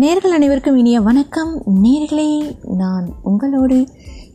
[0.00, 1.62] நேர்கள் அனைவருக்கும் இனிய வணக்கம்.
[1.82, 3.86] நேர்களே நான் உங்களோடு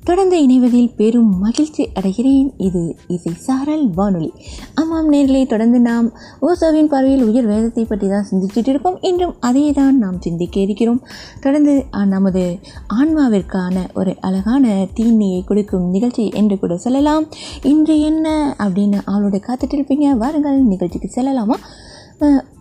[0.04, 2.54] தொடர்ந்து இணைவதில் பெரும் மகிழ்ச்சி அடைகிறேன்.
[2.58, 4.34] இது இசை சாரல் வானொலி.
[4.76, 6.08] ஆமாம் நேர்களை தொடர்ந்து நாம்
[6.42, 11.02] ஓசோவின் பார்வையில் உயர் வேதத்தை பற்றி தான் சிந்திச்சுட்டு இருக்கோம் இன்றும் அதே தான் நாம் சிந்திக்க இருக்கிறோம்.
[11.42, 12.60] தொடர்ந்து நமது
[12.94, 17.26] ஆன்மாவிற்கான ஒரு அழகான தீனியை கொடுக்கும் நிகழ்ச்சி என்று கூட சொல்லலாம்.
[17.62, 20.18] இன்று என்ன அப்படின்னு அவளோட காத்துட்டு இருப்பீங்க.
[20.18, 21.60] வாருங்கள் நிகழ்ச்சிக்கு செல்லலாமா?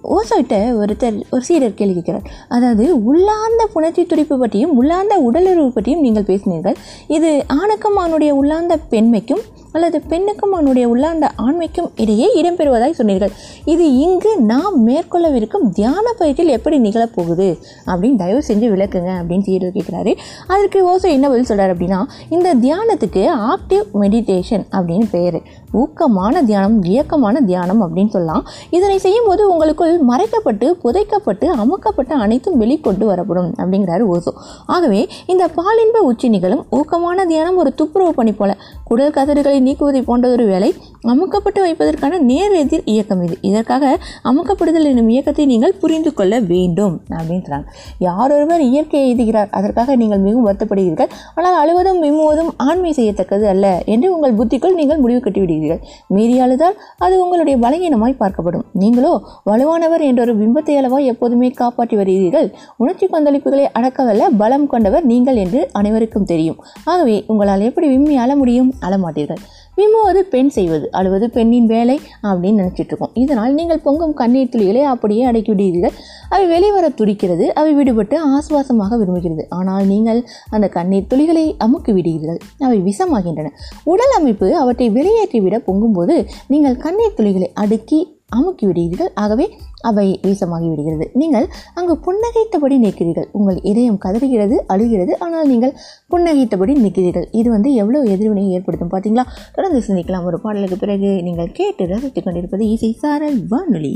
[0.03, 2.29] ஓசோட்ட ஒருத்தர் ஒரு சீரர் கேள்வி கேட்கிறார்.
[2.49, 6.79] அதாவது உள்ளார்ந்த புணர்ச்சி துடிப்பு பற்றியும் உள்ளார்ந்த உடலுறவு பற்றியும் நீங்கள் பேசினீர்கள்.
[7.09, 13.31] இது ஆணுக்கும் அவனுடைய உள்ளார்ந்த பெண்மைக்கும் அல்லது பெண்ணுக்கும் அவனுடைய உள்ளார்ந்த ஆண்மைக்கும் இடையே இடம்பெறுவதாய் சொன்னீர்கள்.
[13.65, 17.47] இது இங்கு நாம் மேற்கொள்ளவிருக்கும் தியான பயிற்சியில் எப்படி நிகழப்போகுது?
[17.87, 20.15] அப்படின்னு தயவு செஞ்சு விளக்குங்க அப்படின்னு சீரர் கேட்குறாரு.
[20.47, 25.43] அதற்கு ஓசோ என்ன பதில் சொல்கிறார் அப்படின்னா இந்த தியானத்துக்கு ஆக்டிவ் மெடிடேஷன் அப்படின்னு பேர்
[25.83, 28.45] ஊக்கமான தியானம் இயக்கமான தியானம் அப்படின்னு சொல்லலாம்.
[28.71, 34.33] இதனை செய்யும்போது உங்களுக்குள் மறைக்கப்பட்டு புதைக்கப்பட்டு அமுக்கப்பட்ட அனைத்தும் வெளிக்கொண்டு வரப்படும் அப்படிங்கிறாரு ஓசோ.
[34.75, 35.01] ஆகவே
[35.35, 38.57] இந்த பாலின்ப உச்சி நிகழும் ஊக்கமான தியானம் ஒரு துப்புரவு பணி போல
[38.91, 40.71] குடல் கதறுகளை நீக்குவதை போன்றதொரு வேலை
[41.13, 43.37] அமுக்கப்பட்டு வைப்பதற்கான நேர் எதிர் இயக்கம் இது.
[43.51, 43.95] இதற்காக
[44.33, 47.51] அமுக்கப்படுதல் என்னும் இயக்கத்தை நீங்கள் புரிந்து கொள்ள வேண்டும் அப்படின்றாங்க.
[47.53, 51.11] சொல்றாங்க யார் ஒருவர் இயற்கையை எய்துகிறார் அதற்காக நீங்கள் மிகவும் வருத்தப்படுகிறீர்கள்.
[51.35, 55.83] ஆனால் அழுவதும் விம்முவதும் ஆண்மை செய்யத்தக்கது அல்ல என்று உங்கள் புத்திக்குள் நீங்கள் முடிவு கட்டிவிடுகிறீர்கள்.
[56.15, 58.65] மீறி அழுதால் அது உங்களுடைய பலகீனமாய் பார்க்கப்படும்.
[58.83, 59.13] நீங்களோ
[59.51, 62.49] வலுவான என்ற ஒரு பிம்பத்தை அளவா எப்போதுமே காப்பாற்றி வருகிறீர்கள்.
[62.77, 66.61] உணர்ச்சி கொந்தளிப்புகளை அடக்கவல்ல பலம் கொண்டவர் நீங்கள் என்று அனைவருக்கும் தெரியும்.
[66.85, 68.75] ஆகவே உங்களால் எப்படி விம்மி அழ முடியும்?
[68.81, 69.43] அழமாட்டீர்கள்
[69.79, 73.13] விம்முவது பெண் செய்வது அழுவது பெண்ணின் வேலை அப்படின்னு நினைச்சிட்டு இருக்கோம்.
[73.15, 75.95] இதனால் நீங்கள் பொங்கும் கண்ணீர் துளிகளை அப்படியே அடக்கி விடுகிறீர்கள்.
[76.29, 79.45] அவை வெளிவர துடிக்கிறது அவை விடுபட்டு ஆசுவாசமாக விரும்புகிறது.
[79.49, 82.39] ஆனால் நீங்கள் அந்த கண்ணீர் துளிகளை அமுக்கி விடுகிறீர்கள்.
[82.59, 83.49] அவை விஷமாகின்றன.
[83.85, 89.47] உடல் அமைப்பு அவற்றை வெளியேற்றிவிட பொங்கும்போது நீங்கள் கண்ணீர் துளிகளை அடுக்கி அமுக்கி விடுகிறீர்கள் ஆகவே
[89.91, 93.29] அவை வீசமாகி விடுகிறது நீங்கள் அங்கு புன்னகைத்தபடி நிற்கிறீர்கள்.
[93.33, 95.13] உங்கள் இதயம் கதறுகிறது அழுகிறது.
[95.19, 95.75] ஆனால் நீங்கள்
[96.15, 97.27] புன்னகைத்தபடி நிற்கிறீர்கள்.
[97.41, 99.27] இது வந்து எவ்வளோ எதிர்வினையை ஏற்படுத்தும் பார்த்தீங்களா?
[99.57, 100.29] தொடர்ந்து சிந்திக்கலாம்.
[100.31, 103.95] ஒரு பாடலுக்கு பிறகு நீங்கள் கேட்டு ரசித்துக் கொண்டிருப்பது இசை சாரல் வானொலி.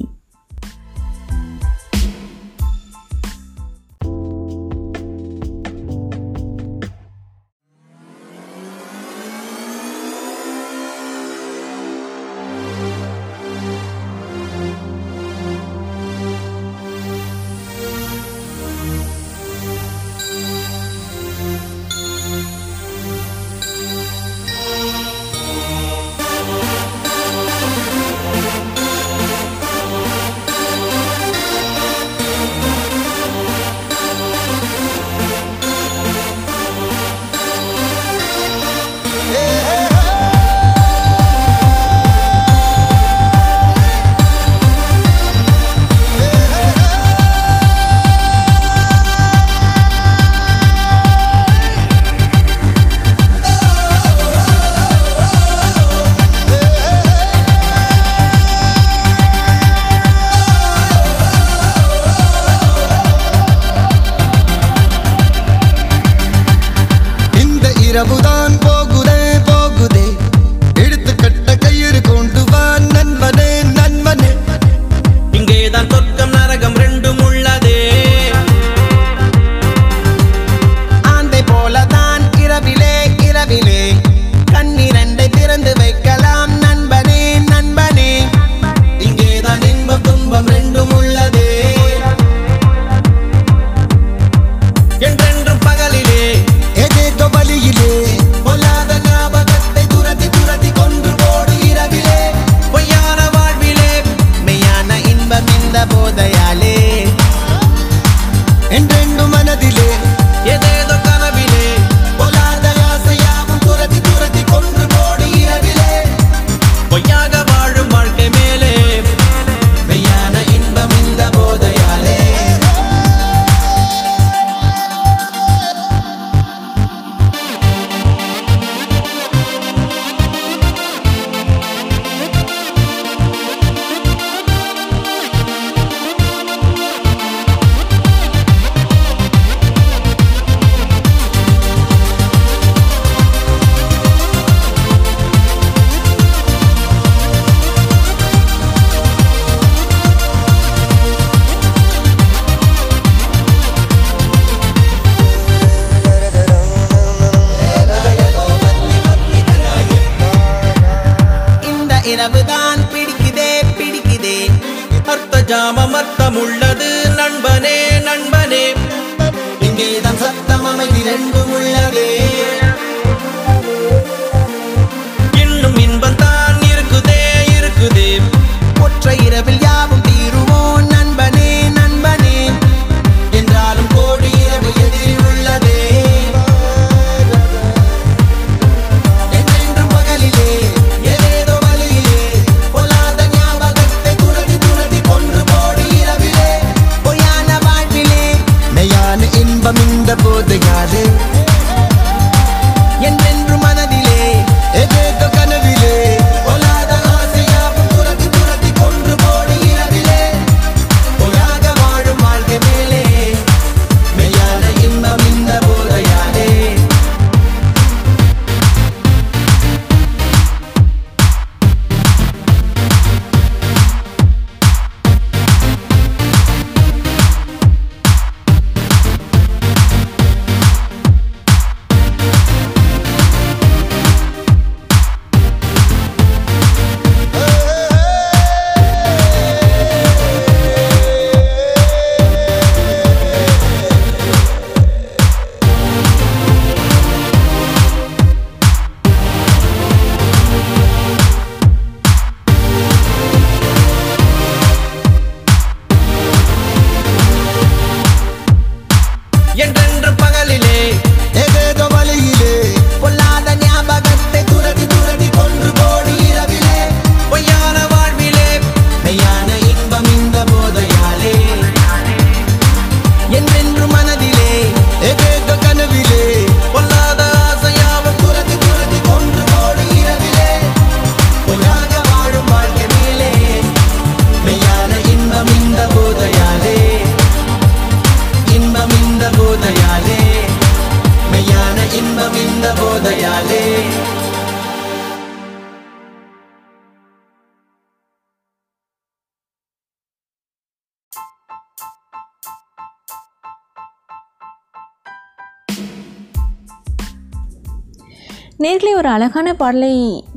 [309.07, 309.91] ஒரு அழகான பாடலை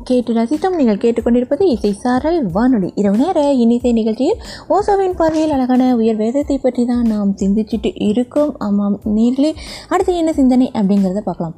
[0.08, 0.76] கேட்டு ரசித்தோம்.
[0.80, 2.90] நீங்கள் கேட்டுக்கொண்டிருப்பது இசை சாரல் வானொலி.
[3.02, 4.40] இரவு நேர இன்னிசை நிகழ்ச்சியில்
[4.76, 8.52] ஓசோவின் பார்வையில் அழகான உயர் வேதத்தை பற்றி தான் நாம் சிந்திச்சுட்டு இருக்கோம்.
[8.68, 9.52] ஆமாம் நேர்களே
[9.92, 11.56] அடுத்து என்ன சிந்தனை அப்படிங்கிறத பார்க்கலாம்.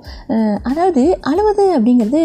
[0.69, 2.21] அதாவது அழுவது அப்படிங்கிறது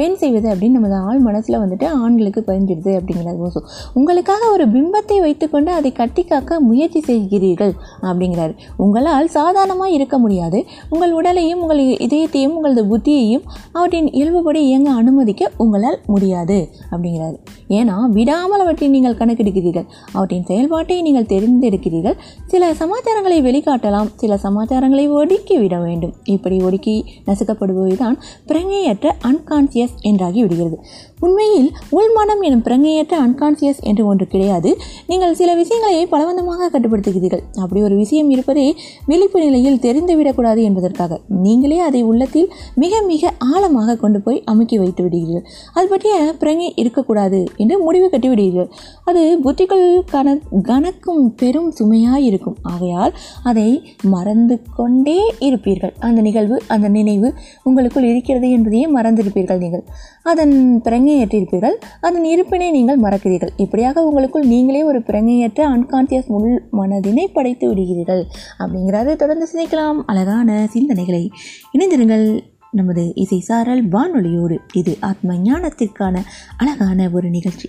[0.00, 3.62] பெண் செய்வது அப்படின்னு நமது ஆள் மனசில் வந்துட்டு ஆண்களுக்கு பதிஞ்சிடுது அப்படிங்கிறது ஓசோ.
[4.00, 7.74] உங்களுக்காக ஒரு பிம்பத்தை வைத்துக்கொண்டு அதை கட்டி காக்க முயற்சி செய்கிறீர்கள்
[8.08, 8.54] அப்படிங்கிறாரு.
[8.84, 10.60] உங்களால் சாதாரணமாக இருக்க முடியாது.
[10.94, 17.38] உங்கள் உடலையும் உங்கள் இதயத்தையும் உங்களது புத்தியையும் அவற்றின் இயல்புபடி இயங்க அனுமதிக்க உங்களால் முடியாது அப்படிங்கிறாரு.
[17.78, 19.86] ஏன்னா விடாமல் அவற்றை நீங்கள் கணக்கெடுக்கிறீர்கள்
[20.16, 22.16] அவற்றின் செயல்பாட்டை நீங்கள் தெரிந்தெடுக்கிறீர்கள்
[22.52, 24.08] சில சமாச்சாரங்களை வெளிக்காட்டலாம்.
[24.22, 26.14] சில சமாச்சாரங்களை ஒடுக்கி விட வேண்டும்.
[26.34, 26.96] இப்படி ஒடுக்கி
[27.28, 28.16] நசுக்கப்படுபவைதான்
[28.50, 30.78] பிரங்கையற்ற அன்கான்சியஸ் என்றாகி விடுகிறது.
[31.26, 34.70] உண்மையில் உள்மனம் எனும் பிரங்கையற்ற அன்கான்சியஸ் என்று ஒன்று கிடையாது.
[35.10, 37.44] நீங்கள் சில விஷயங்களை பலவந்தமாக கட்டுப்படுத்துகிறீர்கள்.
[37.62, 38.66] அப்படி ஒரு விஷயம் இருப்பதே
[39.10, 42.48] விழிப்பு நிலையில் தெரிந்துவிடக்கூடாது என்பதற்காக நீங்களே அதை உள்ளத்தில்
[42.82, 45.46] மிக மிக ஆழமாக கொண்டு போய் அமுக்கி வைத்து விடுகிறீர்கள்.
[45.76, 48.68] அது பற்றிய பிரங்கை இருக்கக்கூடாது என்று முடிவு கட்டிவிடுவீர்கள்.
[49.10, 50.36] அது புத்திகள் கன
[50.70, 52.56] கணக்கும் பெரும் சுமையாக இருக்கும்.
[52.72, 53.14] ஆகையால்
[53.50, 53.68] அதை
[54.14, 55.94] மறந்து கொண்டே இருப்பீர்கள்.
[56.08, 57.28] அந்த நிகழ்வு அந்த நினைவு
[57.64, 59.84] உங்களுக்குள் இருக்கிறது என்பதையே மறந்திருப்பீர்கள் நீங்கள்.
[60.32, 61.76] அதன் பிரங்கையற்றிருப்பீர்கள்.
[62.00, 63.52] அதன் இருப்பினை நீங்கள் மறக்கிறீர்கள்.
[63.56, 68.22] இப்படியாக உங்களுக்குள் நீங்களே ஒரு பிரங்கையற்ற அன்கான்சியஸ் உள் மனதினை படைத்து விடுகிறீர்கள்.
[68.62, 70.00] அப்படிங்கிறத தொடர்ந்து சிந்திக்கலாம்.
[70.12, 71.24] அழகான சிந்தனைகளை
[71.76, 72.26] இணைந்திருங்கள்.
[72.72, 76.24] நமது இசை சாரல் வானொலியோடு இது ஆத்ம ஞானத்திற்கான
[76.56, 77.68] அழகான ஒரு நிகழ்ச்சி.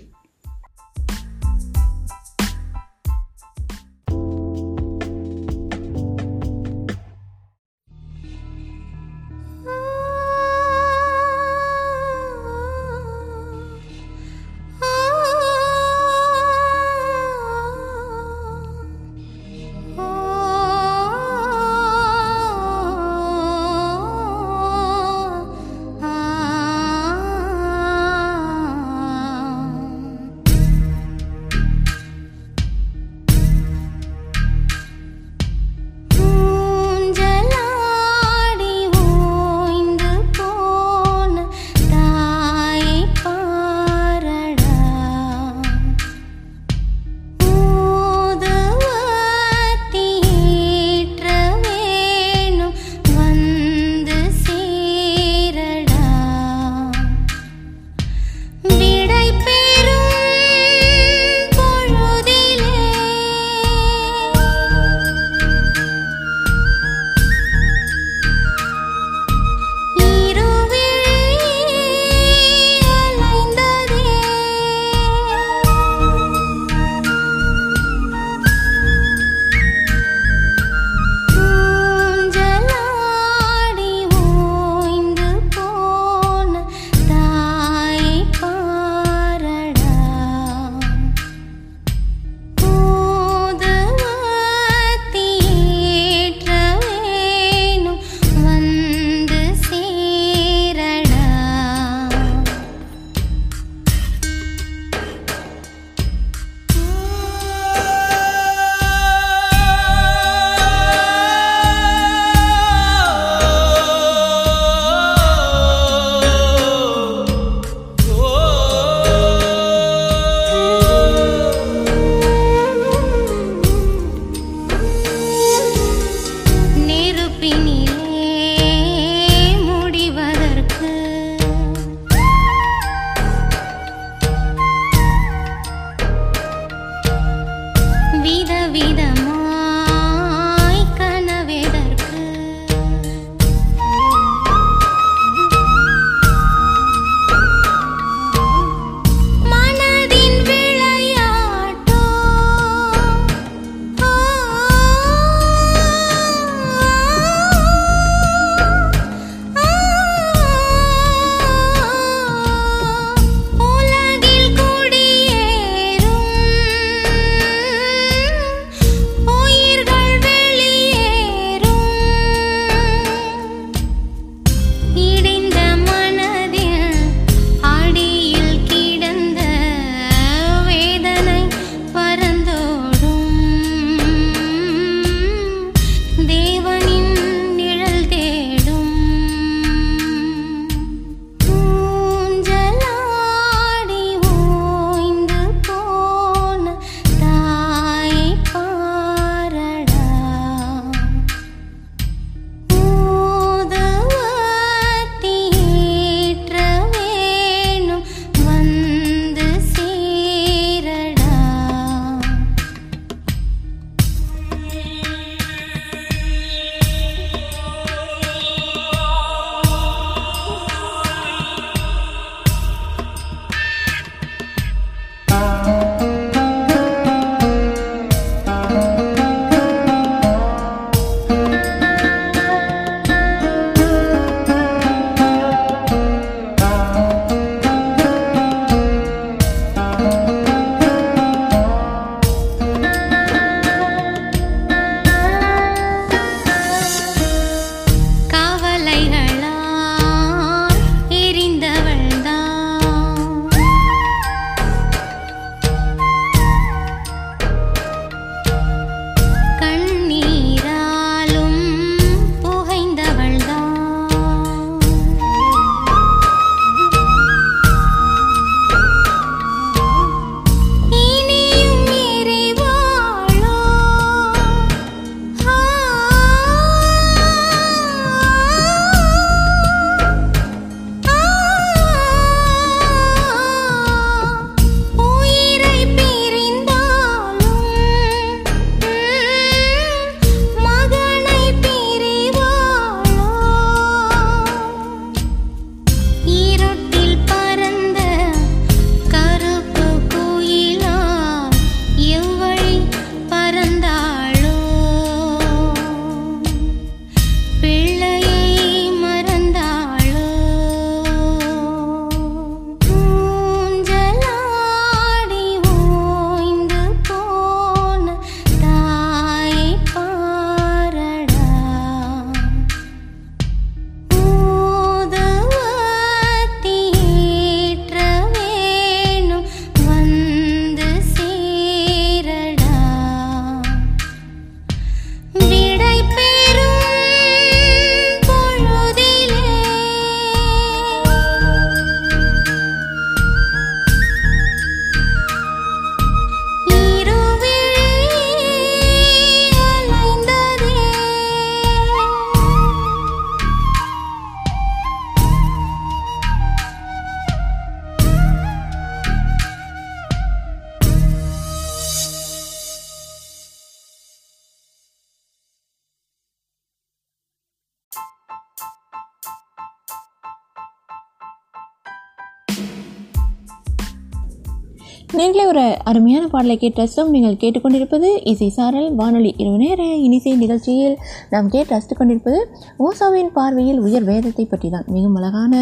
[375.17, 380.95] நீங்களே ஒரு அருமையான பாடலை கேட்டு நீங்கள் கேட்டுக்கொண்டிருப்பது இசை சாரல் வானொலி இரவு நேர இனிசை நிகழ்ச்சியில்
[381.29, 382.39] நாம் கேட்டு ரசித்துக் கொண்டிருப்பது
[382.85, 385.53] ஓசாவின் பார்வையில் உயர் வேதத்தை பற்றி தான் மிகவும் அழகான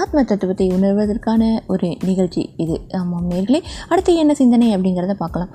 [0.00, 2.76] ஆத்ம தத்துவத்தை உணர்வதற்கான ஒரு நிகழ்ச்சி இது.
[3.00, 5.54] ஆமாம் நேர்களே அடுத்து என்ன சிந்தனை அப்படிங்கிறத பார்க்கலாம்.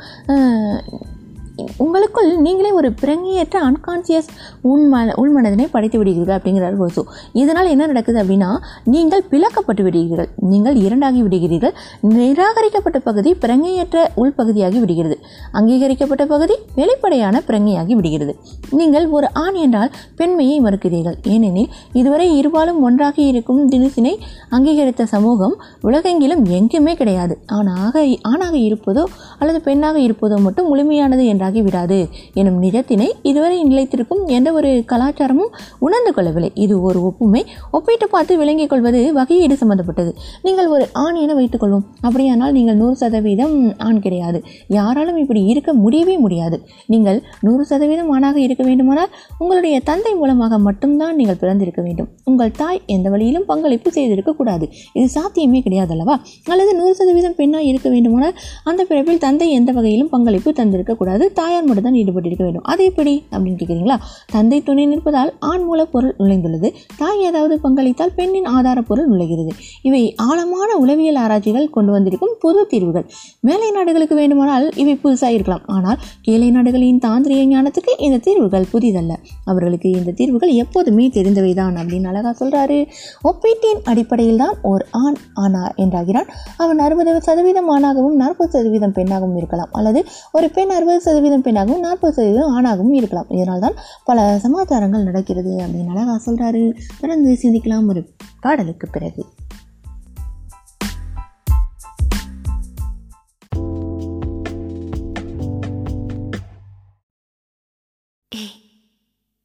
[1.83, 4.29] உங்களுக்குள் நீங்களே ஒரு பிரங்கியற்ற அன்கான்சியஸ்
[4.71, 7.03] உள்மன உள்மனதினை படைத்து விடுகிறீர்கள் அப்படிங்கிறார் ஓசோ
[7.41, 8.49] இதனால் என்ன நடக்குது அப்படின்னா
[8.93, 10.29] நீங்கள் பிளக்கப்பட்டு விடுகிறீர்கள்.
[10.51, 11.73] நீங்கள் இரண்டாகி விடுகிறீர்கள்.
[12.15, 15.17] நிராகரிக்கப்பட்ட பகுதி பிரங்கையற்ற உள்பகுதியாகி விடுகிறது.
[15.59, 18.35] அங்கீகரிக்கப்பட்ட பகுதி வெளிப்படையான பிரங்கையாகி விடுகிறது.
[18.79, 21.17] நீங்கள் ஒரு ஆண் என்றால் பெண்மையை மறுக்கிறீர்கள்.
[21.33, 24.13] ஏனெனில் இதுவரை இருபாலும் ஒன்றாக இருக்கும் தினசினை
[24.49, 27.33] அங்கீகரித்த சமூகம் உலகெங்கிலும் எங்குமே கிடையாது.
[27.57, 29.03] ஆணாக ஆணாக இருப்பதோ
[29.39, 31.97] அல்லது பெண்ணாக இருப்பதோ மட்டும் முழுமையானது என்றாகி விடாது.
[32.39, 35.51] எனும் நிஜத்தினை இதுவரை நிலைத்திருக்கும் எந்த ஒரு கலாச்சாரமும்
[35.85, 36.49] உணர்ந்து கொள்ளவில்லை.
[36.63, 37.41] இது ஒரு ஒப்புமை.
[37.77, 40.11] ஒப்பிட்டு பார்த்து விளங்கிக் கொள்வது வகையீடு சம்பந்தப்பட்டது.
[40.45, 43.55] நீங்கள் ஒரு ஆண் என வைத்துக்கொள்வோம் அப்படியானால் நீங்கள் நூறு சதவீதம்
[43.87, 44.41] ஆண் கிடையாது.
[44.77, 46.59] யாராலும் இப்படி இருக்க முடியவே முடியாது.
[46.93, 49.11] நீங்கள் நூறு சதவீதம் ஆணாக இருக்க வேண்டுமானால்
[49.41, 52.09] உங்களுடைய தந்தை மூலமாக மட்டும்தான் நீங்கள் பிறந்திருக்க வேண்டும்.
[52.31, 54.65] உங்கள் தாய் எந்த வழியிலும் பங்களிப்பு செய்திருக்கக்கூடாது
[54.97, 56.17] இது சாத்தியமே கிடையாது அல்லவா
[56.51, 58.35] அல்லது நூறு சதவீதம் பெண்ணாக இருக்க வேண்டுமானால்
[58.69, 62.65] அந்த பிறப்பில் தந்தை எந்த வகையிலும் பங்களிப்பு தந்திருக்கக்கூடாது தாயார் மட்டும் தான் ஈடுபட்டிருக்க வேண்டும்.
[62.73, 63.97] அது எப்படி அப்படின்னு கேட்குறீங்களா
[64.31, 66.69] தந்தை துணை நிற்பதால் ஆண் மூலப்பொருள் நுழைந்துள்ளது.
[66.97, 69.53] தாய் ஏதாவது பங்களித்தால் பெண்ணின் ஆதாரப்பொருள் நுழைகிறது.
[69.81, 73.05] இவை ஆழமான உளவியல் ஆராய்ச்சிகள் கொண்டு வந்திருக்கும் புது தீர்வுகள்.
[73.41, 75.63] மேலை நாடுகளுக்கு வேண்டுமானால் இவை புதுசாக இருக்கலாம்.
[75.65, 79.13] ஆனால் கீழே நாடுகளின் தாந்திரிய ஞானத்துக்கு இந்த தீர்வுகள் புதிதல்ல.
[79.45, 82.79] அவர்களுக்கு இந்த தீர்வுகள் எப்போதுமே தெரிந்தவைதான் அப்படின்னு அழகா சொல்றாரு.
[83.21, 86.29] ஒப்பீட்டின் அடிப்படையில் தான் ஓர் ஆண் ஆனா என்றாகிறான்.
[86.57, 89.71] அவன் அறுபது சதவீதம் ஆணாகவும் நாற்பது சதவீதம் பெண்ணாகவும் இருக்கலாம்.
[89.71, 90.01] அல்லது
[90.31, 93.29] ஒரு பெண் அறுபது சதவீதம் பெண்ணாகவும் நாற்பது சதவீதம் ஆணாகவும் இருக்கலாம்.
[93.29, 93.73] இதனால் தான்
[94.05, 96.81] பல சமாச்சாரங்கள் நடக்கிறது அப்படின்னு அழகாக சொல்றாரு.
[96.99, 99.25] தொடர்ந்து சிந்திக்கலாம் ஒரு பாடலுக்கு பிறகு.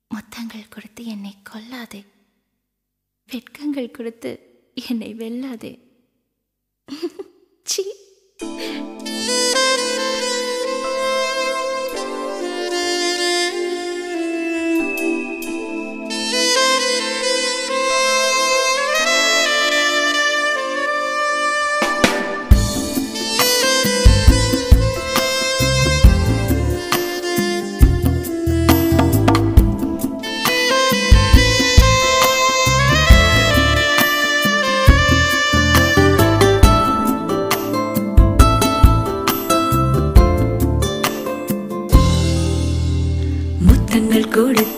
[0.08, 2.04] முத்தங்கள் கொடுத்து என்னை கொல்லாதே.
[3.30, 4.40] வெட்கங்கள் கொடுத்து
[4.88, 5.78] என்னை வெல்லாதே.
[7.62, 7.82] சீ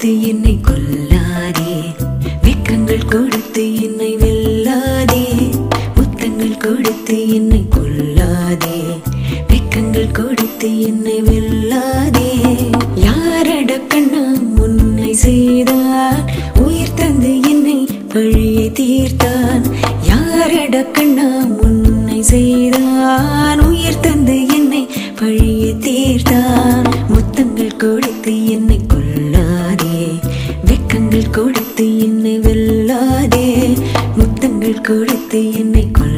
[0.03, 1.75] கொடுத்து என்னை கொல்லாதே.
[2.43, 5.25] வெட்கங்கள் கொடுத்து என்னை வெல்லாதே.
[5.95, 8.79] புத்தங்கள் கொடுத்து என்னை கொல்லாதே.
[9.49, 12.31] வெட்கங்கள் கொடுத்து என்னை வெல்லாதே.
[12.95, 14.25] யாரட கண்ணா
[14.57, 16.25] முன்னை செய்தார்?
[16.61, 19.63] உயிர் தந்து என்னை வழியை தீர்த்தான்.
[20.03, 24.47] யாரட கண்ணா முன்னை செய்தான் உயிர் தந்து
[25.23, 26.89] என்னை தீர்த்தார்.
[27.09, 30.19] முத்தங்கள் கொடுத்து என்னை கொள்ளாதே.
[30.67, 33.77] வெக்கங்கள் கொடுத்து என்னை வெல்லாதே.
[34.17, 36.12] முத்தங்கள் கொடுத்து என்னை கொல்லாதே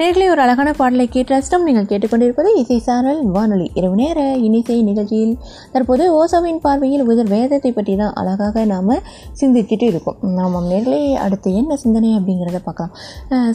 [0.00, 5.32] நேர்களை ஒரு அழகான பாடலை கேட்டு நீங்கள் கேட்டுக்கொண்டிருப்பது இசை சாரல் வானொலி இரவு நேர இனிசை நிகழ்ச்சியில்.
[5.72, 8.92] தற்போது ஓசோவின் பார்வையில் உதர் வேதத்தை பற்றி தான் அழகாக நாம்
[9.40, 10.18] சிந்திச்சுட்டு இருக்கோம்.
[10.38, 12.92] நாம் நேர்களை அடுத்து என்ன சிந்தனை அப்படிங்கிறத பார்க்கலாம்.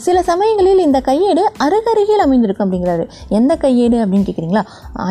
[0.06, 3.04] சில சமயங்களில் இந்த கையேடு அருகருகில் அமைந்திருக்கும் அப்படிங்கிறாரு.
[3.38, 4.64] எந்த கையேடு அப்படின்னு கேட்குறீங்களா?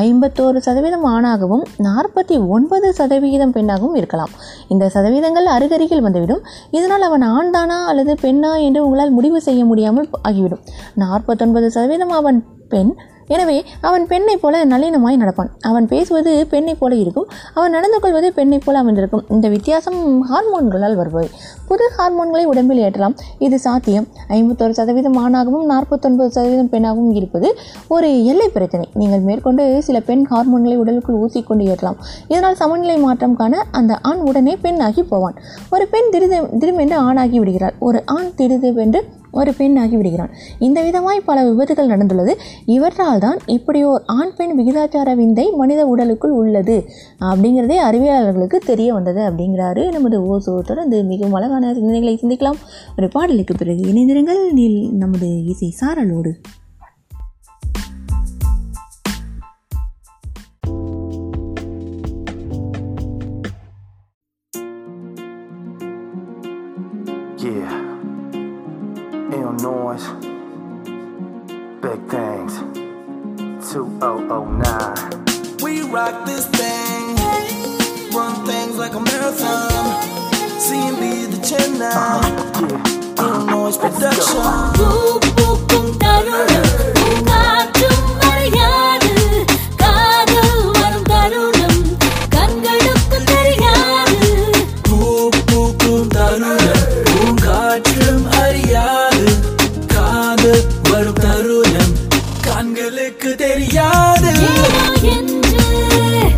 [0.07, 4.35] ஐம்பத்தோரு சதவீதம் ஆணாகவும் நாற்பத்தி ஒன்பது சதவிகிதம் பெண்ணாகவும் இருக்கலாம்.
[4.75, 6.43] இந்த சதவீதங்கள் அருகருகில் வந்துவிடும்.
[6.79, 10.63] இதனால் அவன் ஆண்தானா அல்லது பெண்ணா என்று உங்களால் முடிவு செய்ய முடியாமல் ஆகிவிடும்.
[11.21, 12.37] நாற்பத்தொன்பது சதவீதம் அவன்
[12.69, 12.91] பெண்.
[13.27, 15.51] எனவே அவன் பெண்ணைப் போல நளினமாய் நடப்பான்.
[15.61, 17.27] அவன் பேசுவது பெண்ணைப் போல இருக்கும்.
[17.53, 19.25] அவன் நடந்து கொள்வது பெண்ணைப் போல அமைந்திருக்கும்.
[19.29, 19.99] இந்த வித்தியாசம்
[20.31, 21.27] ஹார்மோன்களால் வருபவை.
[21.67, 23.15] புது ஹார்மோன்களை உடம்பில் ஏற்றலாம்.
[23.37, 24.07] இது சாத்தியம்.
[24.29, 27.55] ஐம்பத்தொரு சதவீதம் ஆணாகவும் நாற்பத்தொன்பது சதவீதம் பெண்ணாகவும் இருப்பது
[27.87, 28.89] ஒரு எல்லை பிரச்சனை.
[28.93, 31.99] நீங்கள் மேற்கொண்டு சில பெண் ஹார்மோன்களை உடலுக்குள் ஊசிக்கொண்டு ஏற்றலாம்.
[32.27, 35.37] இதனால் சமநிலை மாற்றம் காண அந்த ஆண் உடனே பெண்ணாகி போவான்.
[35.71, 39.01] ஒரு பெண் திடீர் திடீரென்று ஆணாகி விடுகிறார் ஒரு ஆண் திடீரென்று
[39.31, 42.33] ஒரு பெண் ஆகிவிடுகிறான் இந்த விதமாய் பல விபத்துகள் நடந்துள்ளது.
[42.65, 46.83] இவற்றால் தான் இப்படி ஓர் ஆண் பெண் விகிதாச்சார விந்தை மனித உடலுக்குள் உள்ளது.
[47.19, 52.59] அப்படிங்கிறதே அறிவியலாளர்களுக்கு தெரிய வந்தது அப்படிங்கிறாரு நமது ஓசோ தொடர்ந்து மிகவும் அழகான சிந்தனைகளை சிந்திக்கலாம்.
[52.97, 54.51] ஒரு பாடலுக்கு பிறகு இணைந்திருங்கள்.
[54.51, 56.33] நீ நமது இசை சாரலோடு.
[76.11, 77.15] Rock this thing.
[78.13, 79.85] Run things like a marathon.
[80.63, 82.21] CMB the 10 now.
[83.19, 84.41] Illinois production.
[94.99, 98.25] பூக்கும் தருணம் பூங்காற்றும்
[100.89, 101.93] வரும் தருணம்
[102.47, 104.33] கண்களுக்கு தெரியாது
[105.51, 106.30] Yeah.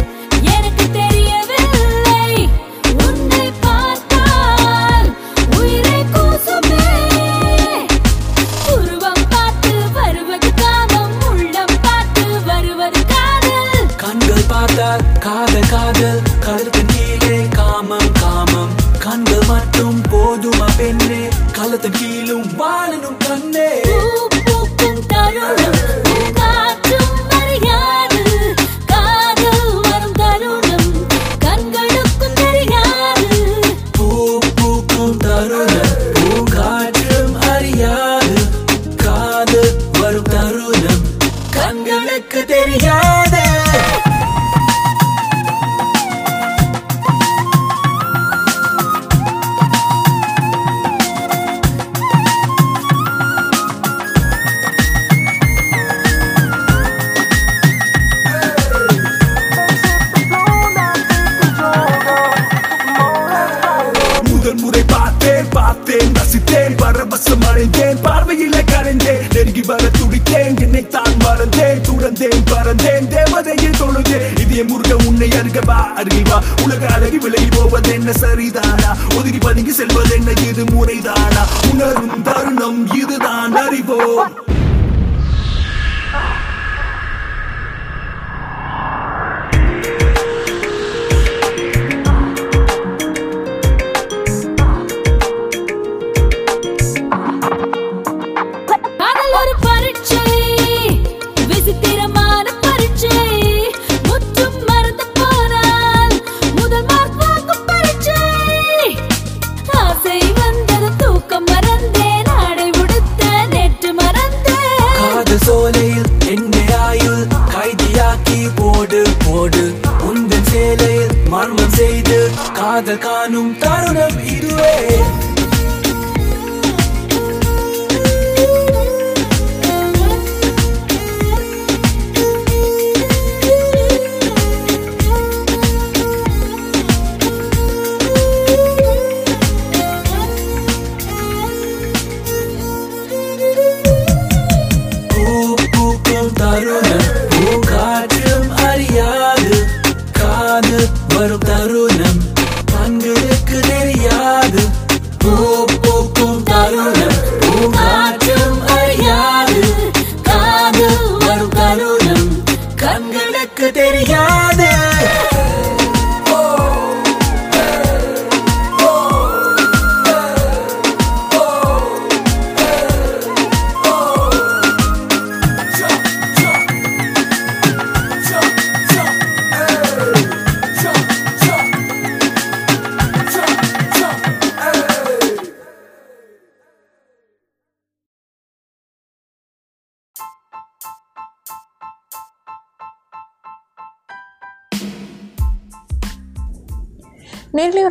[122.53, 124.75] காதல் காணும் தருணம் இதுவே.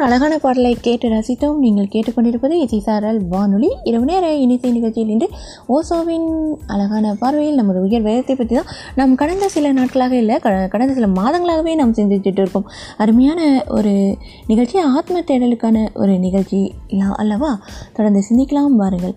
[0.02, 1.56] ஒரு அழகான பாடலை கேட்டு ரசித்தோம்.
[1.56, 3.68] நீங்கள் கேட்டுக்கொண்டிருப்பது இசைசாரல் வானொலி.
[3.84, 5.26] இரவு நேர இனிசை நிகழ்ச்சியில் இன்று
[5.68, 6.26] ஓசோவின்
[6.66, 11.06] அழகான பார்வையில் நமது உயர் வேதத்தை பற்றி தான் நாம் கடந்த சில நாட்களாக இல்லை க- கடந்த சில
[11.12, 13.92] மாதங்களாகவே நாம் சிந்திச்சுட்டு இருக்கோம் அருமையான ஒரு
[14.46, 16.60] நிகழ்ச்சி ஆத்ம தேடலுக்கான ஒரு நிகழ்ச்சி
[17.16, 17.52] அல்லவா?
[17.92, 19.14] தொடர்ந்து சிந்திக்கலாம் வாருங்கள்.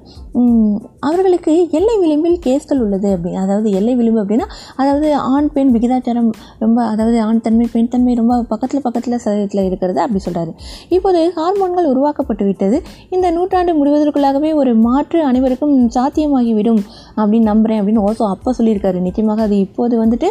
[1.00, 6.86] அவர்களுக்கு எல்லை விளிம்பில் கேஸ்கள் உள்ளது அப்படின்னு அதாவது எல்லை விளிம்பு அப்படின்னா அதாவது ஆண் பெண் விகிதாச்சாரம் ரொம்ப
[6.86, 10.52] அதாவது ஆண் தன்மை பெண் தன்மை ரொம்ப பக்கத்தில் பக்கத்தில் சதவீதத்தில் இருக்கிறது அப்படி சொல்கிறாரு
[10.90, 12.78] இப்போது ஹார்மோன்கள் உருவாக்கப்பட்டு விட்டது
[13.10, 16.82] இந்த நூற்றாண்டு முடிவதற்குள்ளாகவே ஒரு மாற்று அனைவருக்கும் சாத்தியமாகிவிடும்.
[17.22, 19.00] அப்படின்னு நம்புகிறேன் அப்படின்னு ஓசோ அப்போ சொல்லியிருக்காரு.
[19.08, 20.30] நிச்சயமாக அது இப்போது வந்துட்டு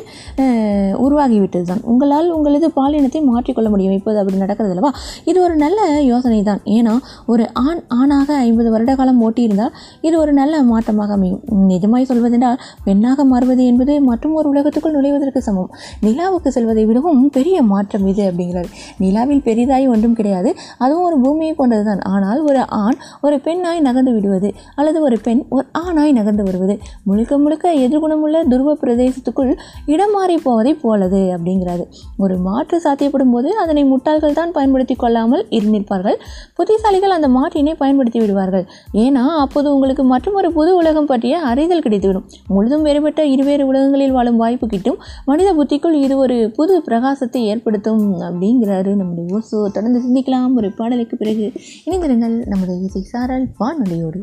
[1.05, 3.97] உருவாகிவிட்டது தான் உங்களால் உங்களது பாலினத்தை மாற்றிக்கொள்ள முடியும்.
[4.01, 4.93] இப்போது அப்படி நடக்கிறது அல்லவா?
[5.31, 5.79] இது ஒரு நல்ல
[6.11, 6.95] யோசனை தான் ஏன்னா
[7.35, 9.73] ஒரு ஆண் ஆணாக ஐம்பது வருட காலம் ஓட்டியிருந்தால்
[10.09, 11.43] இது ஒரு நல்ல மாற்றமாக அமையும்.
[11.73, 15.71] நிஜமாய் சொல்வதென்றால் பெண்ணாக மாறுவது என்பது மற்றும் ஒரு உலகத்துக்குள் நுழைவதற்கு சமம்.
[16.07, 18.69] நிலாவுக்கு செல்வதை விடவும் பெரிய மாற்றம் இது அப்படிங்கிறார்.
[19.05, 20.51] நிலாவில் பெரிதாய் ஒன்றும் கிடையாது.
[20.85, 25.43] அதுவும் ஒரு பூமியை கொண்டது தான் ஆனால் ஒரு ஆண் ஒரு பெண்ணாய் நகர்ந்து விடுவது அல்லது ஒரு பெண்
[25.57, 26.74] ஒரு ஆணாய் நகர்ந்து வருவது
[27.09, 29.53] முழுக்க முழுக்க எதிர்குணமுள்ள துருவ பிரதேசத்துக்குள்
[29.87, 31.87] இடம் மாறி போவதை போலது அப்படிங்கிறாரு.
[32.25, 36.19] ஒரு மாற்று சாத்தியப்படும் போது அதனை முட்டாள்கள் தான் பயன்படுத்தி கொள்ளாமல் இருந்திருப்பார்கள்.
[36.59, 38.67] புத்திசாலிகள் அந்த மாற்றினை பயன்படுத்தி விடுவார்கள்.
[39.05, 42.27] ஏன்னா அப்போது உங்களுக்கு மற்றொரு புது உலகம் பற்றிய அறிதல் கிடைத்துவிடும்.
[42.55, 44.99] முழுதும் வேறுபட்ட இருவேறு உலகங்களில் வாழும் வாய்ப்பு கிட்டும்
[45.31, 49.59] மனித புத்திக்குள் இது ஒரு புது பிரகாசத்தை ஏற்படுத்தும் அப்படிங்கிறாரு நம்முடைய ஓசோ.
[49.77, 50.55] தொடர்ந்து சிந்திக்கலாம்.
[50.57, 51.47] ஒரு பாடலுக்கு பிறகு
[51.87, 52.37] இணைந்திருங்கள்.
[52.53, 54.23] நமது இசை சாரல் வானொலியோடு.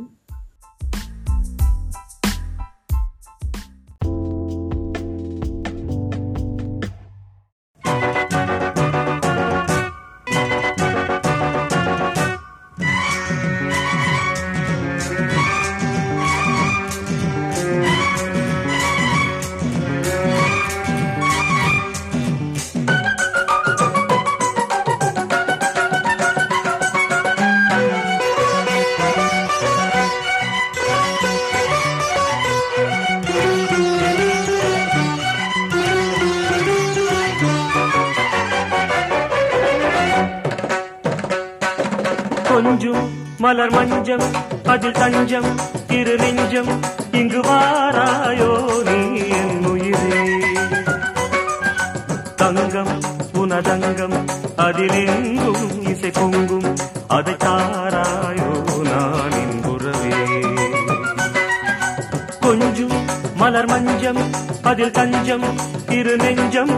[45.31, 45.51] நெஞ்சம்
[45.89, 46.69] இரு நெஞ்சம்
[47.13, 48.47] இங்கு வாராயோ
[48.87, 48.95] நீ
[49.31, 50.23] என் உயிரே.
[52.35, 52.91] தங்கம்
[53.33, 54.15] புனதங்கம்
[54.57, 56.67] அதிலெங்கும் இசை பொங்கும்
[57.09, 58.49] அதை தாராயோ
[58.83, 60.19] நான் இன்புறவே
[62.41, 62.95] கொஞ்சம்
[63.35, 64.21] மலர் மஞ்சம்
[64.63, 65.47] அதில் தஞ்சம்
[65.91, 66.73] இரு நெஞ்சம்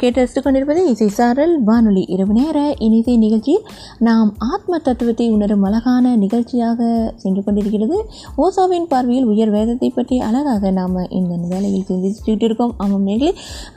[0.00, 3.64] நீங்கள் கேட்டு ரசித்துக் கொண்டிருப்பது இசை சாரல் வானொலி இரவு நேர இனிசை நிகழ்ச்சியில்
[4.06, 6.78] நாம் ஆத்ம தத்துவத்தை உணரும் அழகான நிகழ்ச்சியாக
[7.22, 7.96] சென்று கொண்டிருக்கிறது.
[8.44, 12.72] ஓசாவின் பார்வையில் உயர் வேதத்தை பற்றி அழகாக நாம் இந்த வேலையில் சிந்திச்சுட்டு இருக்கோம்.
[12.82, 13.32] ஆமாம் நேர்களே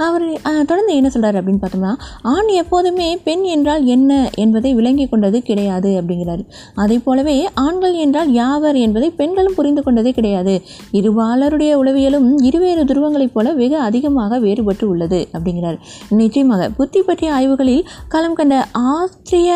[0.05, 0.25] அவர்
[0.69, 1.91] தொடர்ந்து என்ன சொல்கிறார் அப்படின்னு பார்த்தோம்னா
[2.33, 6.43] ஆண் எப்போதுமே பெண் என்றால் என்ன என்பதை விளங்கி கொண்டது கிடையாது அப்படிங்கிறார்.
[6.83, 10.55] அதே போலவே ஆண்கள் என்றால் யாவர் என்பதை பெண்களும் புரிந்து கொண்டதே கிடையாது.
[11.01, 15.77] இருபாலருடைய உளவியலும் இருவேறு துருவங்களைப் போல வெகு அதிகமாக வேறுபட்டு உள்ளது அப்படிங்கிறார்.
[16.21, 18.55] நிச்சயமாக புத்தி பற்றிய ஆய்வுகளில் களம் கண்ட
[18.93, 19.51] ஆஸ்திரிய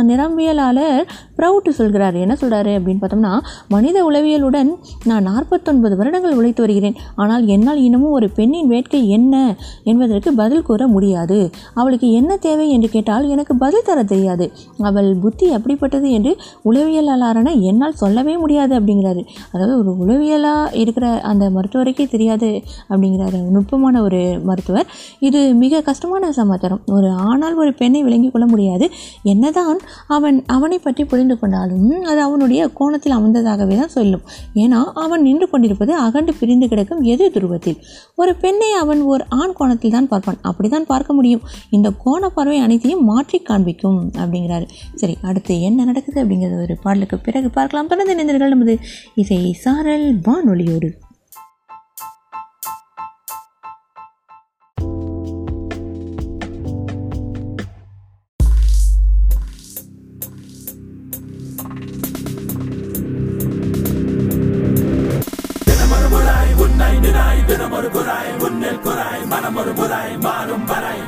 [0.00, 1.02] ஆ, நிரம்பியலாளர்
[1.36, 2.14] ப்ரவுட் சொல்கிறார்.
[2.14, 3.38] என்ன சொல்கிறாரு அப்படின்னு பார்த்தோம்னா
[3.68, 4.68] மனித உளவியலுடன்
[5.04, 6.96] நான் நாற்பத்தொன்பது வருடங்கள் உழைத்து வருகிறேன்.
[7.14, 11.50] ஆனால் என்னால் இன்னமும் ஒரு பெண்ணின் வேட்கை என்ன என்பதற்கு பதில் கூற முடியாது.
[11.74, 14.52] அவளுக்கு என்ன தேவை என்று கேட்டால் எனக்கு பதில் தர தெரியாது.
[14.78, 19.26] அவள் புத்தி அப்படிப்பட்டது என்று உளவியலாளரான என்னால் சொல்லவே முடியாது அப்படிங்கிறாரு.
[19.52, 24.86] அதாவது ஒரு உளவியலாக இருக்கிற அந்த மருத்துவருக்கே தெரியாது அப்படிங்கிறாரு நுட்பமான ஒரு மருத்துவர்.
[25.18, 26.80] இது மிக கஷ்டமான சமாச்சாரம்.
[26.86, 28.90] ஒரு ஆனால் ஒரு பெண்ணை விளங்கிக் கொள்ள முடியாது.
[29.22, 34.24] என்னதான் அவன் அவனை பற்றி புரிந்து கொண்டாலும் அது அவனுடைய கோணத்தில் அமர்ந்ததாகவே தான் சொல்லும்.
[34.54, 37.78] ஏன்னா அவன் நின்று கொண்டிருப்பது அகண்டு பிரிந்து கிடக்கும் எதிர் துருவத்தில்.
[38.16, 40.40] ஒரு பெண்ணை அவன் ஒரு ஆண் கோணத்தில் தான் பார்ப்பான்.
[40.50, 41.44] அப்படிதான் பார்க்க முடியும்.
[41.70, 44.68] இந்த கோண பார்வை அனைத்தையும் மாற்றி காண்பிக்கும் அப்படிங்கிறாரு.
[44.94, 47.86] சரி அடுத்து என்ன நடக்குது அப்படிங்கிறது ஒரு பாடலுக்கு பிறகு பார்க்கலாம்.
[47.86, 48.76] தொடர்ந்து இணைந்தீர்கள் நமது
[49.14, 50.90] இசை சாரல் வானொலியோடு.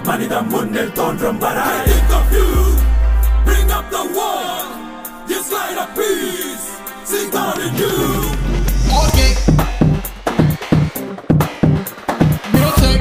[0.07, 2.47] மனிதம் முன்னில் தோன்றும் வரை think of you
[3.47, 4.41] bring up the war
[5.33, 6.67] yes light of peace
[7.11, 7.93] sing God in you
[9.03, 9.31] Okay.
[12.55, 13.01] Music.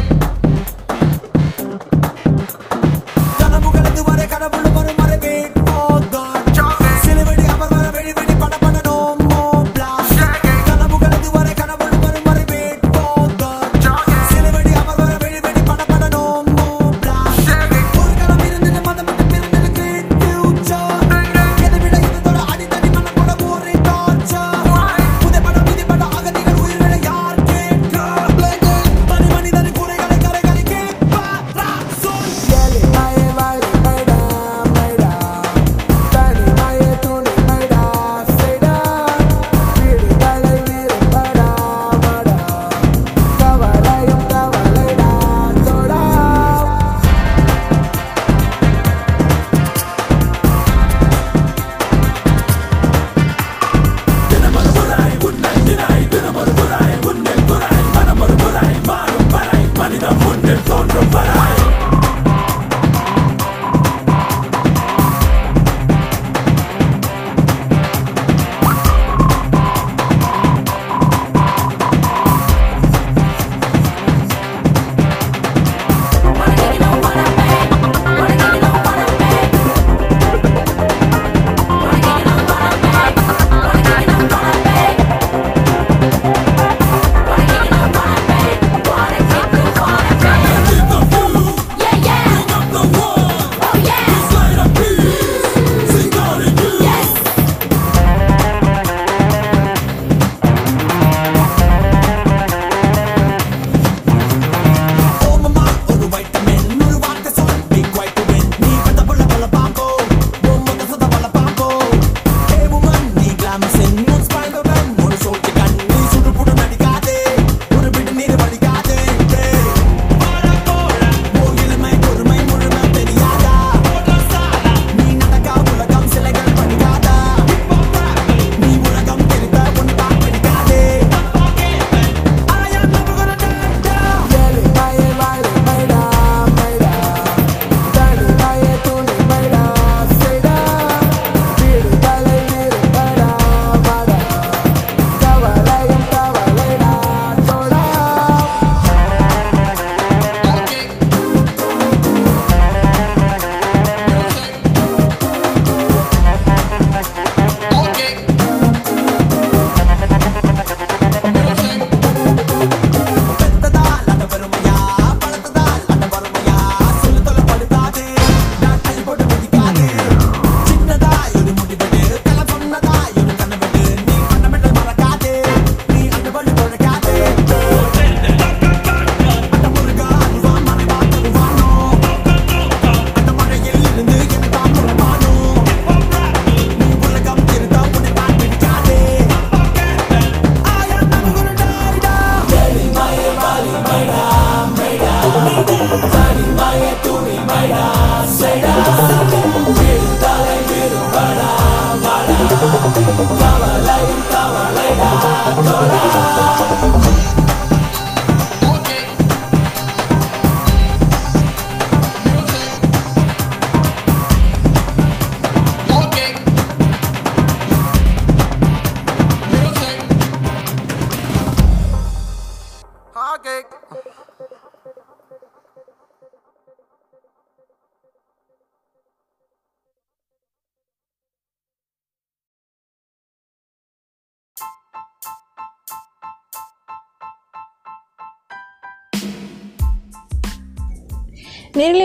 [3.40, 5.01] கனவுகளது வரை கடவுள் வரும்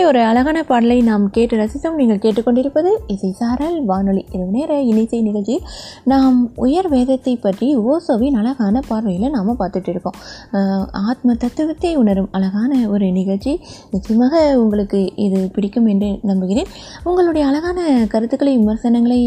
[0.09, 1.97] ஒரு அழகான பாடலை நாம் கேட்டு ரசித்தோம்.
[1.99, 4.23] நீங்கள் கேட்டுக்கொண்டிருப்பது இசை சாரல் வானொலி.
[4.35, 5.55] இரவு நேர இனிசை நிகழ்ச்சி.
[6.11, 10.17] நாம் உயர் வேதத்தை பற்றி ஓசோவின் அழகான பார்வையில் நாம் பார்த்துட்டு இருக்கோம்.
[11.09, 13.53] ஆத்ம தத்துவத்தை உணரும் அழகான ஒரு நிகழ்ச்சி.
[13.93, 16.71] நிச்சயமாக உங்களுக்கு இது பிடிக்கும் என்று நம்புகிறேன்.
[17.09, 17.79] உங்களுடைய அழகான
[18.13, 19.21] கருத்துக்களை விமர்சனங்களை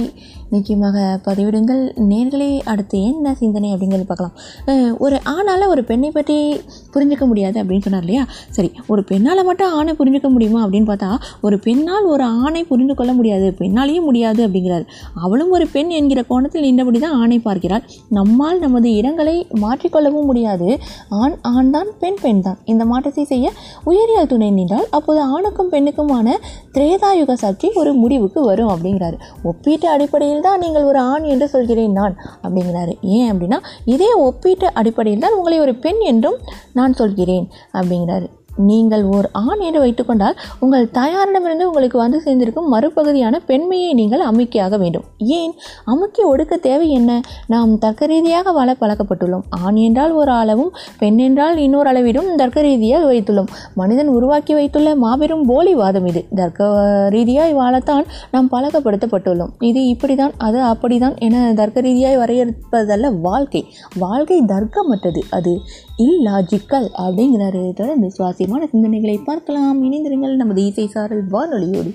[0.54, 1.82] நிச்சயமாக பதிவிடுங்கள்.
[2.10, 4.34] நேர்களே அடுத்து என்ன சிந்தனை அப்படிங்கிறது பார்க்கலாம்.
[5.04, 6.36] ஒரு ஆணால் ஒரு பெண்ணை பற்றி
[6.94, 8.22] புரிஞ்சுக்க முடியாது அப்படின்னு சொன்னார் இல்லையா?
[8.56, 11.10] சரி ஒரு பெண்ணால் மட்டும் ஆணை புரிஞ்சுக்க முடியுமா அப்படின்னு பார்த்தா
[11.48, 14.86] ஒரு பெண்ணால் ஒரு ஆணை புரிந்து கொள்ள முடியாது பெண்ணாலேயும் முடியாது அப்படிங்கிறார்.
[15.24, 17.84] அவளும் ஒரு பெண் என்கிற கோணத்தில் நின்றபடி தான் ஆணை பார்க்கிறாள்
[18.18, 20.68] நம்மால் நமது இடங்களை மாற்றிக்கொள்ளவும் முடியாது.
[21.20, 22.58] ஆண் ஆண் தான் பெண் பெண் தான்.
[22.72, 23.46] இந்த மாற்றத்தை செய்ய
[23.92, 26.36] உயரியல் துணை நின்றால் அப்போது ஆணுக்கும் பெண்ணுக்குமான
[26.74, 29.16] திரேதாயுக சர்ச்சை ஒரு முடிவுக்கு வரும் அப்படிங்கிறாரு.
[29.50, 32.92] ஒப்பீட்டு அடிப்படையில் தான் நீங்கள் ஒரு ஆண் என்று சொல்கிறேன் நான் அப்படிங்கிறாரு.
[33.00, 36.38] ஏன் அப்படின்னா இதே ஒப்பீட்டு அடிப்படையில் தான் உங்களை ஒரு பெண் என்றும்
[36.72, 38.28] நான் சொல்கிறேன் அப்படிங்கிறாரு.
[38.56, 45.02] நீங்கள் ஓர் ஆண் என்று வைத்துக்கொண்டால் உங்கள் தாயாரிடமிருந்து உங்களுக்கு வந்து சேர்ந்திருக்கும் மறுபகுதியான பெண்மையை நீங்கள் அமுக்கியாக வேண்டும்.
[45.18, 45.54] ஏன்?
[45.84, 47.20] அமுக்கி ஒடுக்க தேவை என்ன?
[47.46, 53.12] நாம் தர்க்க ரீதியாக வாழ பழக்கப்பட்டுள்ளோம் ஆண் என்றால் ஒரு அளவும் பெண் என்றால் இன்னொரு அளவிலும் தர்க்க ரீதியாக
[53.12, 56.24] வைத்துள்ளோம் மனிதன் உருவாக்கி வைத்துள்ள மாபெரும் போலி வாதம் இது.
[56.34, 59.50] தர்க்க ரீதியாய் வாழத்தான் நாம் பழக்கப்படுத்தப்பட்டுள்ளோம்.
[59.58, 63.74] இது இப்படிதான் அது அப்படிதான் என தர்க்க ரீதியாய் வரையறுப்பதல்ல வாழ்க்கை.
[63.98, 65.20] வாழ்க்கை தர்க்கமற்றது.
[65.30, 65.60] அது
[66.00, 67.72] இல்லாஜிக்கல் அப்படிங்கிறாரு.
[67.72, 69.84] தொடர்ந்து சுவாசியமான சிந்தனைகளை பார்க்கலாம்.
[69.84, 70.36] இணைந்திருங்கள்.
[70.36, 71.94] நமது இசை சாரல் வானொலியோடு.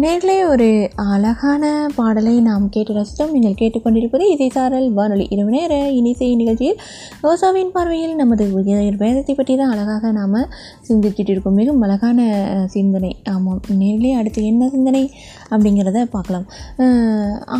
[0.00, 3.30] நேர்களே ஒரு அழகான பாடலை நாம் கேட்டு ரசித்தோம்.
[3.32, 5.26] நீங்கள் கேட்டுக்கொண்டிருப்பது இசைசாரல் வானொலி.
[5.30, 6.80] இரவு நேர இனிசை நிகழ்ச்சியில்
[7.22, 10.34] ரோசாவின் பார்வையில் நமது உயர் வேதத்தை பற்றி தான் அழகாக நாம்
[10.88, 11.54] சிந்திக்கிட்டு இருக்கோம்.
[11.54, 12.20] மிகவும் அழகான
[12.66, 13.16] சிந்தனை.
[13.24, 13.60] ஆமாம்.
[13.78, 15.10] நேர்களே அடுத்து என்ன சிந்தனை?
[15.50, 16.46] அப்படிங்கிறத பார்க்கலாம்.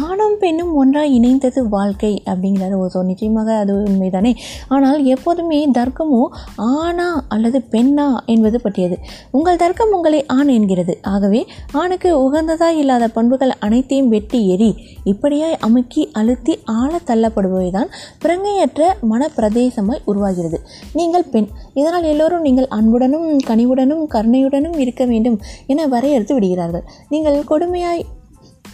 [0.00, 4.32] ஆணும் பெண்ணும் ஒன்றாக இணைந்தது வாழ்க்கை அப்படிங்கிறது ஒரு நிச்சயமாக அது உண்மைதானே?
[4.74, 6.22] ஆனால் எப்போதுமே தர்க்கமோ
[6.70, 8.98] ஆணா அல்லது பெண்ணா என்பது பற்றியது.
[9.36, 10.94] உங்கள் தர்க்கம் உங்களை ஆண் என்கிறது.
[11.12, 11.40] ஆகவே
[11.80, 14.70] ஆணுக்கு உகந்ததா இல்லாத பண்புகள் அனைத்தையும் வெட்டி எரி
[15.12, 17.90] இப்படியாய் அமுக்கி அழுத்தி ஆழ தள்ளப்படுபவைதான்
[18.24, 20.58] பிரங்கையற்ற மனப்பிரதேசமாய் உருவாகிறது.
[20.98, 21.48] நீங்கள் பெண்.
[21.78, 25.38] இதனால் எல்லோரும் நீங்கள் அன்புடனும் கனிவுடனும் கருணையுடனும் இருக்க வேண்டும்
[25.72, 26.84] என வரையறுத்து விடுகிறார்கள்.
[27.14, 27.38] நீங்கள்
[27.76, 28.06] み合い。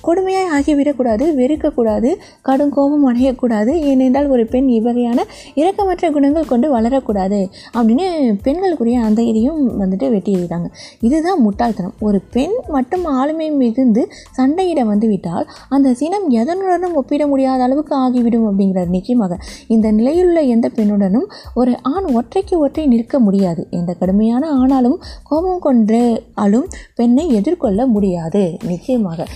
[0.07, 5.21] கொடுமையாய் ஆகிவிடக்கூடாது வெறுக்கக்கூடாது கடும் கோபம் அடையக்கூடாது ஏனென்றால் ஒரு பெண் இவ்வகையான
[5.55, 7.41] இரக்கமற்ற குணங்கள் கொண்டு வளரக்கூடாது
[7.75, 8.07] அப்படின்னு
[8.43, 10.69] பெண்களுக்குரிய அந்த இதையும் வந்துட்டு வெட்டியிருக்காங்க.
[11.01, 11.95] இதுதான் முட்டாள்தனம்.
[12.01, 18.89] ஒரு பெண் மட்டும் ஆளுமை மிகுந்து சண்டையிட வந்துவிட்டால் அந்த சினம் எதனுடனும் ஒப்பிட முடியாத அளவுக்கு ஆகிவிடும் அப்படிங்கிறது
[18.89, 19.39] நிச்சயமாக.
[19.69, 23.67] இந்த நிலையிலுள்ள எந்த பெண்ணுடனும் ஒரு ஆண் ஒற்றைக்கு ஒற்றை நிற்க முடியாது.
[23.71, 28.57] எந்த கடுமையான ஆணாலும் கோபம் கொண்டு ஆளும் பெண்ணை எதிர்கொள்ள முடியாது.
[28.67, 29.27] நிச்சயமாக.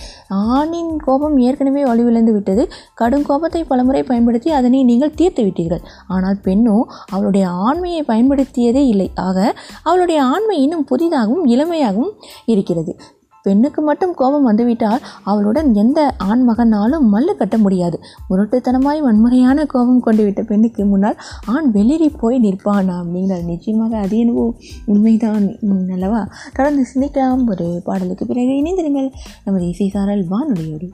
[0.57, 2.63] ஆணின் கோபம் ஏற்கனவே வலுவிழந்து விட்டது.
[3.01, 5.83] கடும் கோபத்தை பலமுறை பயன்படுத்தி அதனை நீங்கள் தீர்த்து விட்டீர்கள்.
[6.15, 6.77] ஆனால் பெண்ணோ
[7.15, 9.09] அவளுடைய ஆண்மையை பயன்படுத்தியதே இல்லை.
[9.27, 9.37] ஆக
[9.83, 12.15] அவளுடைய ஆண்மை இன்னும் புதிதாகவும் இளமையாகவும்
[12.53, 12.93] இருக்கிறது.
[13.47, 17.99] பெண்ணுக்கு மட்டும் கோபம் வந்துவிட்டால் அவளுடன் எந்த ஆண் மகனாலும் மல்லு கட்ட முடியாது.
[18.29, 22.93] முரட்டுத்தனமாய் வன்முறையான கோபம் கொண்டு விட்ட பெண்ணுக்கு முன்னால் ஆண் வெளிரி போய் நிற்பானா?
[23.01, 24.53] அப்படிங்கிறார் நிச்சயமாக அது என்னவோ
[24.85, 25.47] உண்மைதான்.
[25.91, 26.27] அல்லவா?
[26.53, 27.49] தொடர்ந்து சிந்திக்கலாம்.
[27.49, 29.11] ஒரு பாடலுக்கு பிறகு இணைந்திருங்கள்.
[29.43, 30.89] நமது இசைசாரல் வானொலியோடு.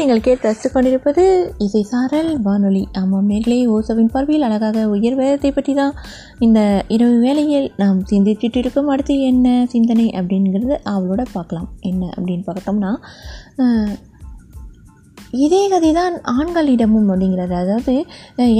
[0.00, 1.22] நீங்கள் கேட்டு ரசித்து கொண்டிருப்பது
[1.64, 2.82] இசை சாரல் வானொலி.
[3.00, 5.94] ஆமாம் மேலே ஓசவின் பார்வையில் அழகாக உயர் வேதத்தை பற்றி தான்
[6.46, 6.60] இந்த
[6.96, 11.68] இரவு வேளையில் நாம் சிந்திச்சுட்டு இருக்கும் அடுத்து என்ன சிந்தனை அப்படிங்கிறது அவளோட பார்க்கலாம்.
[11.90, 12.92] என்ன அப்படின்னு பார்த்தோம்னா
[15.40, 17.54] இதே கதை தான் ஆண்களிடமும் அப்படிங்கிறது.
[17.64, 17.92] அதாவது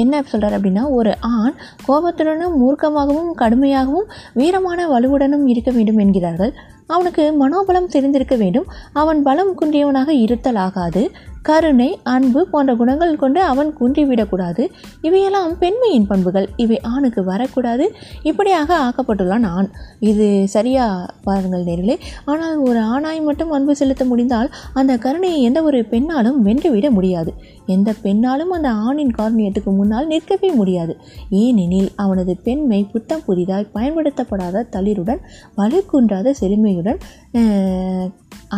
[0.02, 4.10] என்ன சொல்கிறார் அப்படின்னா ஒரு ஆண் கோபத்துடனும் மூர்க்கமாகவும் கடுமையாகவும்
[4.40, 6.52] வீரமான வலுவுடனும் இருக்க வேண்டும் என்கிறார்கள்.
[6.90, 8.68] அவனுக்கு மனோபலம் தெரிந்திருக்க வேண்டும்.
[8.92, 11.02] அவன் பலம் குன்றியவனாக இருத்தல் ஆகாது
[11.48, 14.64] கருணை அன்பு போன்ற குணங்கள் கொண்டு அவன் குன்றிவிடக்கூடாது.
[15.00, 16.48] இவையெல்லாம் பெண்மையின் பண்புகள்.
[16.56, 17.84] இவை ஆணுக்கு வரக்கூடாது.
[18.22, 19.68] இப்படியாக ஆக்கப்பட்டுள்ளான் ஆண்.
[20.00, 20.86] இது சரியா
[21.24, 26.90] பாருங்கள் நேரிலே ஆனால் ஒரு ஆணாய் மட்டும் அன்பு செலுத்த முடிந்தால் அந்த கருணையை எந்த ஒரு பெண்ணாலும் வென்றுவிட
[26.90, 27.32] முடியாது.
[27.74, 30.94] எந்த பெண்ணாலும் அந்த ஆணின் காரணியத்துக்கு முன்னால் நிற்கவே முடியாது.
[31.42, 35.22] ஏனெனில் அவனது பெண்மை புத்தம் புதிதாய் பயன்படுத்தப்படாத தளிருடன்
[35.56, 37.00] வலுக்குன்றாத செழுமையுடன்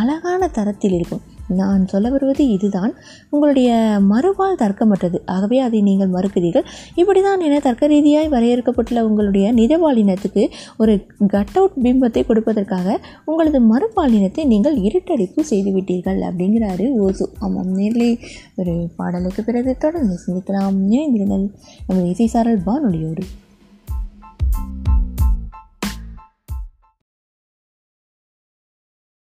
[0.00, 1.22] அழகான தரத்தில் இருக்கும்.
[1.48, 2.94] நான் சொல்ல வருவது இதுதான்.
[3.30, 5.20] உங்களுடைய மறுபால் தர்க்கமற்றது.
[5.26, 6.64] ஆகவே அதை நீங்கள் மறுக்கிறீர்கள்.
[6.96, 14.78] இப்படிதான் என தர்க்க ரீதியாய் வரையறுக்கப்பட்டுள்ள உங்களுடைய நிஜபாலினத்துக்கு ஒரு கட் அவுட் பிம்பத்தை கொடுப்பதற்காக உங்களது மறுபாலினத்தை நீங்கள்
[14.78, 17.30] இருட்டடிப்பு செய்துவிட்டீர்கள் அப்படிங்கிறாரு ஓசு.
[17.38, 18.18] ஆமாம் நேர்லே
[18.56, 20.76] ஒரு பாடலுக்கு பிறகு தொடர்ந்து சிந்திக்கலாம்.
[20.90, 21.48] இணைந்திருங்கள்
[21.86, 23.20] நமது இசைசாரல் வானொலியோடு.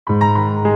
[0.07, 0.68] you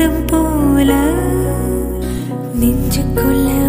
[0.00, 0.92] மரகதம் போல.
[2.60, 3.59] நெஞ்சுக்குள்ள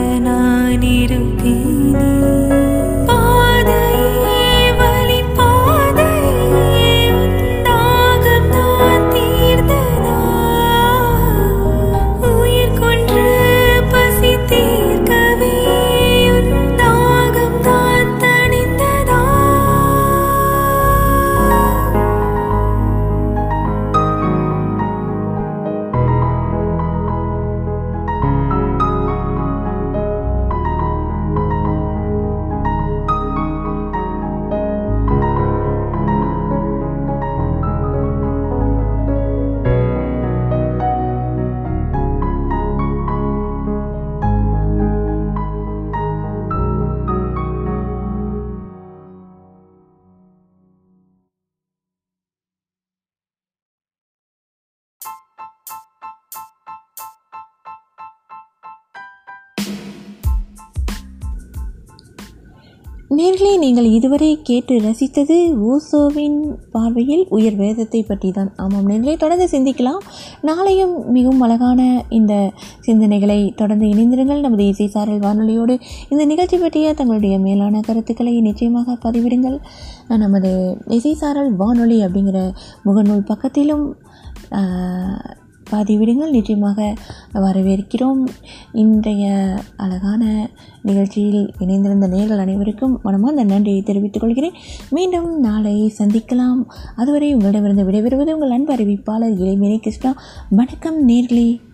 [0.00, 0.29] serena.
[63.50, 65.36] இங்கே நீங்கள் இதுவரை கேட்டு ரசித்தது
[65.68, 66.36] ஓசோவின்
[66.74, 69.98] பார்வையில் உயர் வேதத்தை பற்றி தான் ஆமாம் நேர்களே தொடர்ந்து சிந்திக்கலாம்.
[70.48, 71.80] நாளையும் மிகவும் அழகான
[72.18, 72.34] இந்த
[72.86, 74.44] சிந்தனைகளை தொடர்ந்து இணைந்திருங்கள்.
[74.46, 75.76] நமது இசைசாரல் வானொலியோடு
[76.12, 79.58] இந்த நிகழ்ச்சி பற்றிய தங்களுடைய மேலான கருத்துக்களை நிச்சயமாக பதிவிடுங்கள்.
[80.24, 80.52] நமது
[80.98, 82.40] இசைசாரல் வானொலி அப்படிங்கிற
[82.88, 83.86] முகநூல் பக்கத்திலும்
[85.70, 86.30] பதிவிடுங்கள்.
[86.30, 86.94] நிச்சயமாக
[87.34, 88.26] வரவேற்கிறோம்.
[88.72, 90.50] இன்றைய அழகான
[90.82, 94.52] நிகழ்ச்சியில் இணைந்திருந்த நேர்கள் அனைவருக்கும் மனமார்ந்த நன்றியை தெரிவித்துக் கொள்கிறேன்.
[94.90, 96.64] மீண்டும் நாளை சந்திக்கலாம்.
[96.96, 100.14] அதுவரை உங்களிடமிருந்து விடைபெறுவது உங்கள் அன்பு அறிவிப்பாளர் இளைமேனி கிருஷ்ணா.
[100.50, 101.68] வணக்கம் நேர்களே.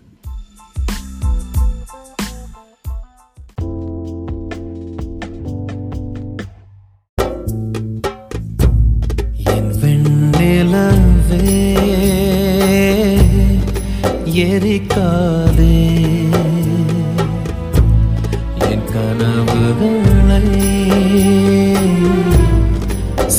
[14.57, 15.75] எரிக்காதே
[18.69, 20.45] என் கனவுகளை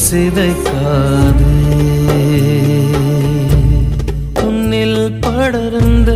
[0.02, 1.56] சிதைக்காதே.
[4.44, 6.12] உன்னில் படர்ந்த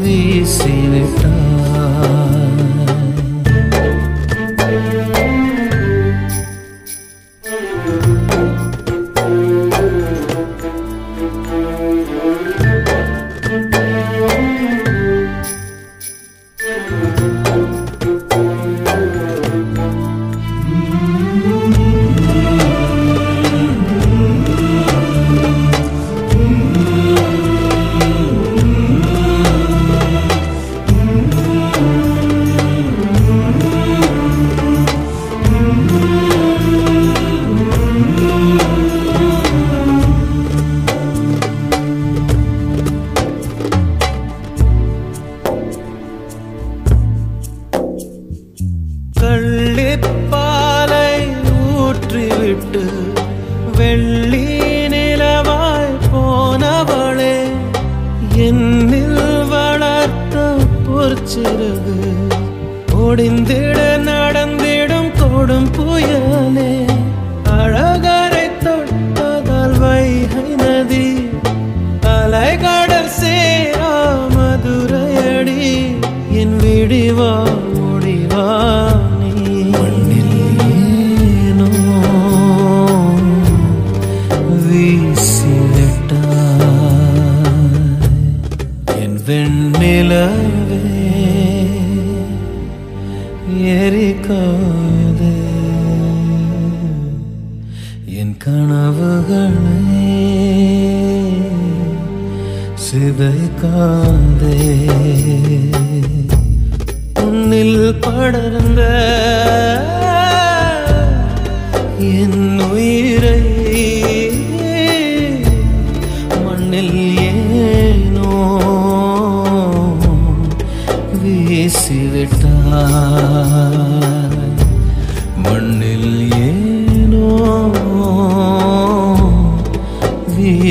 [0.00, 1.39] me, see it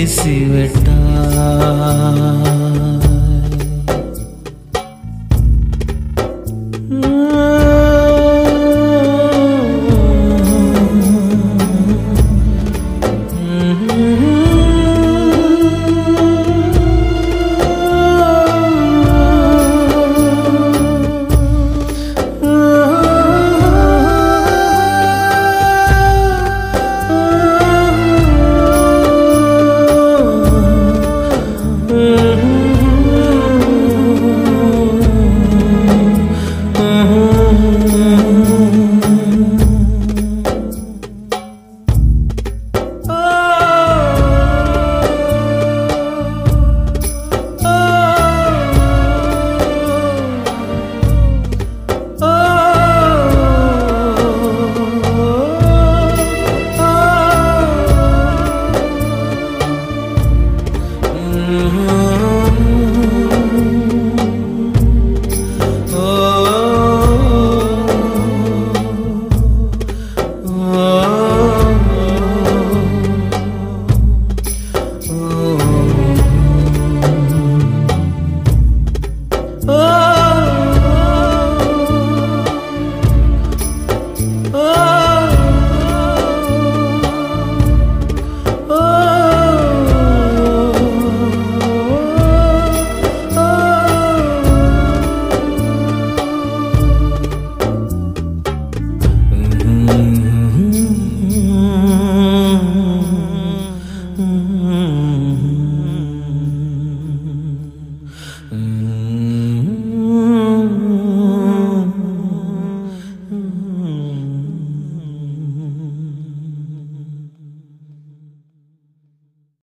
[0.10, 0.90] பேசிவிட்டார்.